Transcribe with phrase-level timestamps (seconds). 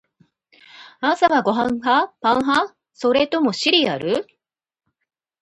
[0.99, 2.11] 朝はご飯派？
[2.21, 2.75] パン派？
[2.91, 4.25] それともシリアル？